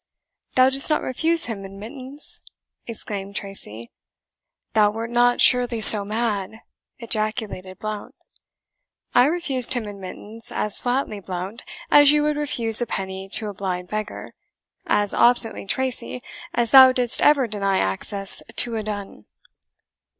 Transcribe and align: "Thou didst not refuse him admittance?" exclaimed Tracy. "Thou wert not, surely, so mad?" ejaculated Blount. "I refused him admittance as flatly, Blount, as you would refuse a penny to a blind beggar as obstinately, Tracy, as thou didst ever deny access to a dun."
"Thou 0.55 0.71
didst 0.71 0.89
not 0.89 1.03
refuse 1.03 1.45
him 1.45 1.63
admittance?" 1.63 2.41
exclaimed 2.87 3.35
Tracy. 3.35 3.91
"Thou 4.73 4.89
wert 4.89 5.11
not, 5.11 5.41
surely, 5.41 5.79
so 5.79 6.03
mad?" 6.03 6.53
ejaculated 6.97 7.77
Blount. 7.77 8.15
"I 9.13 9.25
refused 9.25 9.75
him 9.75 9.85
admittance 9.85 10.51
as 10.51 10.79
flatly, 10.79 11.19
Blount, 11.19 11.63
as 11.91 12.11
you 12.11 12.23
would 12.23 12.35
refuse 12.35 12.81
a 12.81 12.87
penny 12.87 13.29
to 13.33 13.49
a 13.49 13.53
blind 13.53 13.89
beggar 13.89 14.33
as 14.87 15.13
obstinately, 15.13 15.67
Tracy, 15.67 16.23
as 16.51 16.71
thou 16.71 16.91
didst 16.91 17.21
ever 17.21 17.45
deny 17.45 17.77
access 17.77 18.41
to 18.55 18.77
a 18.77 18.81
dun." 18.81 19.25